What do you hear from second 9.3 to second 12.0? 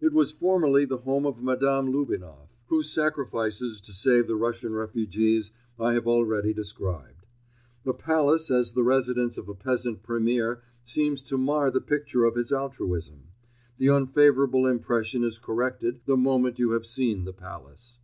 of a peasant Premier seems to mar the